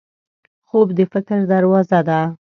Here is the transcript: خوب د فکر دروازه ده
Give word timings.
خوب 0.67 0.87
د 0.97 0.99
فکر 1.13 1.39
دروازه 1.51 1.99
ده 2.07 2.19